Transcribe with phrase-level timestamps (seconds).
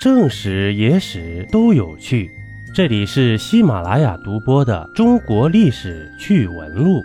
[0.00, 2.30] 正史、野史都有趣。
[2.74, 7.00] 这里是喜马拉雅独播的《中国历史趣闻录》。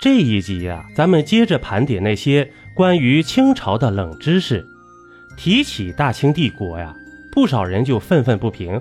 [0.00, 4.66] 这一集呀，咱们接着盘点那些关于清朝的冷知识。
[5.36, 6.96] 提起大清帝国呀，
[7.30, 8.80] 不少人就愤愤不平，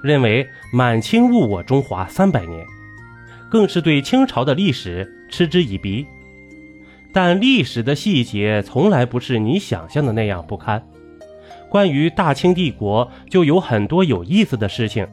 [0.00, 2.64] 认为满清误我中华三百年，
[3.50, 6.06] 更是对清朝的历史嗤之以鼻。
[7.12, 10.80] 但历史的细节从来不是你想象的那样不堪。
[11.74, 15.04] 关于大清帝国，就有很多有意思的事情。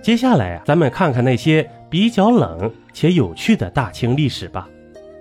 [0.00, 4.68] 接下来啊，咱们看看那些比较冷且有趣的大清历史吧。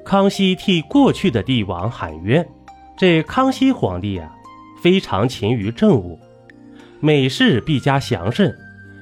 [0.05, 2.47] 康熙替过去的帝王喊冤。
[2.95, 4.31] 这康熙皇帝啊，
[4.83, 6.19] 非常勤于政务，
[6.99, 8.55] 每事必加详慎。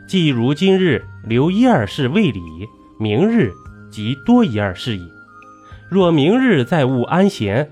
[0.07, 2.41] 即如今日留一二事未理，
[2.97, 3.51] 明日
[3.91, 5.05] 即多一二事矣。
[5.89, 7.69] 若明日再务安闲，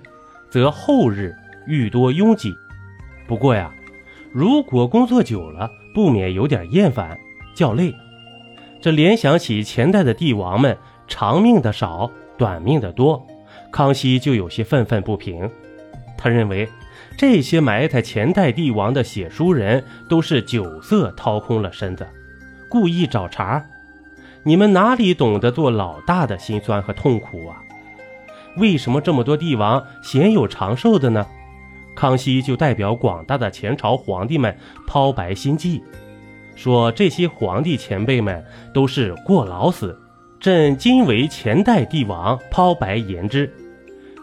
[0.50, 1.34] 则后日
[1.66, 2.54] 愈多拥挤。
[3.26, 3.72] 不过呀。
[4.34, 7.20] 如果工作久了，不免有点厌烦、
[7.54, 7.94] 较累。
[8.80, 13.28] 这联想起前代的帝王们长命的少，短命的多，
[13.72, 15.50] 康熙就有些愤愤不平。
[16.18, 16.70] 他认为
[17.18, 22.08] 这些埋汰前代帝王的写书人都是酒色掏空了身子，
[22.70, 23.66] 故意找茬。
[24.44, 27.58] 你们哪里懂得做老大的辛酸和痛苦啊？
[28.58, 31.26] 为什么这么多帝王鲜有长寿的呢？
[31.96, 34.56] 康熙就代表广大的前朝皇帝们
[34.88, 35.84] 抛白心计，
[36.56, 40.00] 说这些皇帝前辈们都是过劳死，
[40.40, 43.54] 朕今为前代帝王抛白言之，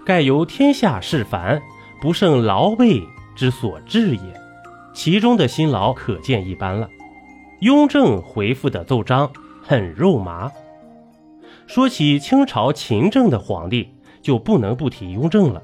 [0.04, 1.60] 盖由天下事繁，
[2.00, 3.02] 不胜劳备
[3.36, 4.20] 之所致也。
[4.94, 6.88] 其中的辛劳可见一斑了。
[7.60, 9.30] 雍正回复的奏章
[9.62, 10.50] 很肉麻。
[11.66, 13.88] 说起清朝勤政的皇帝，
[14.22, 15.62] 就不能不提雍正了。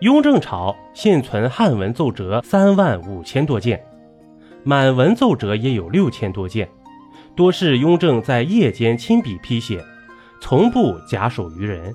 [0.00, 3.82] 雍正朝现存汉文奏折三万五千多件，
[4.62, 6.68] 满文奏折也有六千多件，
[7.34, 9.82] 多是雍正在夜间亲笔批写，
[10.38, 11.94] 从不假手于人。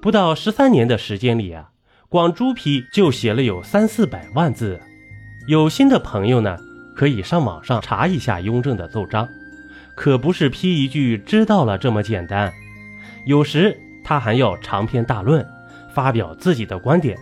[0.00, 1.70] 不到十三年的时间里啊，
[2.08, 4.80] 光朱批就写了有三四百万字。
[5.48, 6.56] 有心的朋友呢，
[6.94, 9.28] 可以上网上查一下雍正的奏章，
[9.96, 12.52] 可不是批一句知道了这么简单，
[13.26, 15.44] 有时他还要长篇大论。
[15.94, 17.16] 发表自己的观点，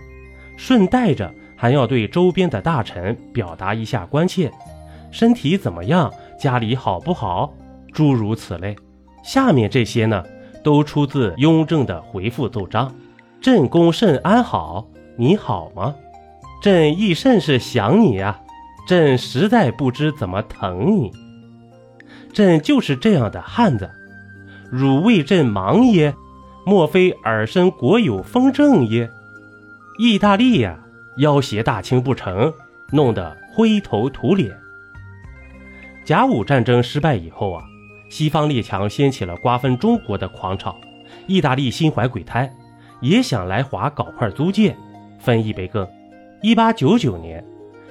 [0.56, 4.50] 顺带着还要对周边的大臣表达一下关切，
[5.10, 7.52] 身体怎么样，家里好不好，
[7.92, 8.74] 诸如此类。
[9.22, 10.24] 下面这些呢，
[10.64, 12.92] 都出自雍正的回复奏章
[13.40, 15.94] ：“朕公甚安好，你好吗？
[16.62, 18.40] 朕亦甚是想你啊，
[18.88, 21.12] 朕实在不知怎么疼你。
[22.32, 23.90] 朕就是这样的汉子，
[24.70, 26.14] 汝为朕忙耶？”
[26.64, 29.10] 莫非尔身国有封正耶？
[29.98, 30.78] 意大利呀，
[31.16, 32.52] 要挟大清不成，
[32.92, 34.50] 弄得灰头土脸。
[36.04, 37.64] 甲午战争失败以后啊，
[38.08, 40.80] 西方列强掀起了瓜分中国的狂潮，
[41.26, 42.48] 意大利心怀鬼胎，
[43.00, 44.76] 也想来华搞块租界，
[45.18, 45.86] 分一杯羹。
[46.42, 47.44] 一八九九年，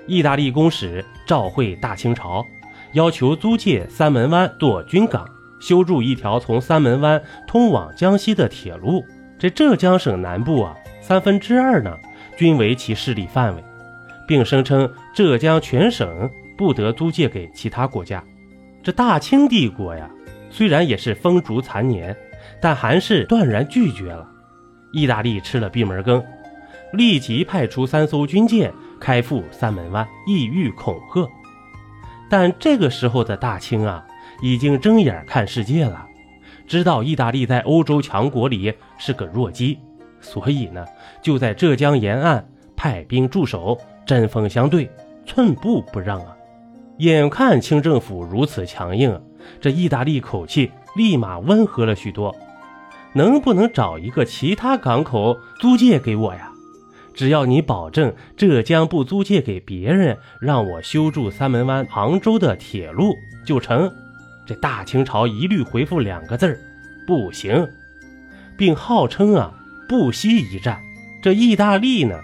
[0.08, 2.46] 意大利公使召会大清朝，
[2.94, 5.28] 要求租界三门湾做军港。
[5.62, 9.06] 修筑一条从三门湾通往江西的铁路。
[9.40, 11.98] 这浙江省南部啊，三分之二呢
[12.38, 13.64] 均为其势力范围，
[14.28, 18.24] 并声称浙江全省不得租借给其他国家。
[18.84, 20.10] 这大清帝国呀，
[20.50, 22.16] 虽然也是风烛残年，
[22.60, 24.28] 但还是断然拒绝了。
[24.94, 26.24] 意大利吃了闭门羹，
[26.94, 31.28] 立即派出三艘军舰开赴三门湾，意欲恐吓。
[32.30, 34.06] 但这个时候的大清啊。
[34.42, 36.06] 已经睁眼看世界了，
[36.68, 39.78] 知道意大利在欧洲强国里是个弱鸡，
[40.20, 40.86] 所以呢，
[41.22, 44.90] 就在浙江沿岸派兵驻守，针锋相对，
[45.26, 46.36] 寸步不让啊！
[46.98, 49.22] 眼看清政府如此强硬，
[49.60, 52.36] 这意大利口气立马温和了许多。
[53.14, 56.50] 能不能找一个其他港口租借给我呀？
[57.14, 63.14] 只要你保证浙江不租借给别人，让我修筑三门湾杭州的铁路
[63.46, 63.92] 就成。
[64.52, 66.60] 这大清朝一律回复两个字儿：
[67.08, 67.66] 不行，
[68.58, 69.50] 并号称啊
[69.88, 70.78] 不惜一战。
[71.22, 72.20] 这意大利呢，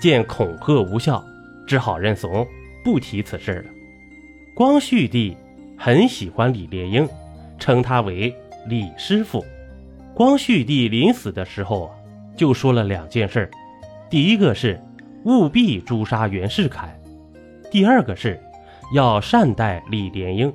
[0.00, 1.24] 见恐吓无效，
[1.68, 2.44] 只好认怂，
[2.82, 3.70] 不提此事了。
[4.56, 5.36] 光绪帝
[5.76, 7.08] 很喜欢李莲英，
[7.60, 8.34] 称他为
[8.66, 9.44] 李师傅。
[10.14, 11.94] 光绪帝临死的时候啊，
[12.36, 13.48] 就说了两件事：
[14.10, 14.82] 第一个是
[15.26, 16.88] 务必诛杀袁世凯；
[17.70, 18.36] 第二个是
[18.92, 20.52] 要善待李莲英。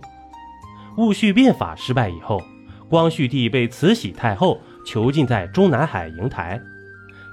[0.98, 2.42] 戊戌变法失败以后，
[2.90, 6.62] 光绪帝被慈禧太后囚禁在中南海瀛台，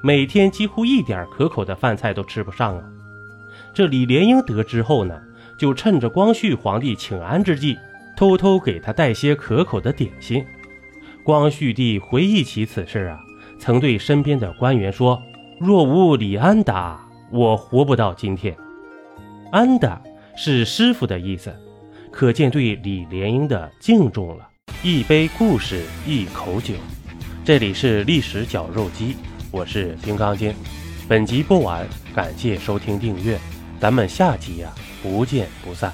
[0.02, 2.84] 每天几乎一点可口的饭菜都吃不上啊。
[3.74, 5.20] 这李莲英得知后呢，
[5.58, 7.76] 就趁着光绪皇帝请安之际，
[8.16, 10.44] 偷偷给他带些可口的点心。
[11.22, 13.20] 光绪帝回忆起此事啊，
[13.58, 15.22] 曾对身边的官员说
[15.60, 16.98] ：“若无李安达，
[17.30, 18.56] 我活不到今天。”
[19.52, 20.00] 安达
[20.34, 21.54] 是师傅的意思，
[22.12, 24.48] 可见对李莲英的敬重了。
[24.82, 26.74] 一杯故事，一口酒，
[27.44, 29.16] 这里是历史绞肉机，
[29.50, 30.54] 我是金刚经。
[31.08, 33.38] 本集播完，感谢收听订阅，
[33.80, 34.72] 咱们下集呀，
[35.02, 35.92] 不见不散。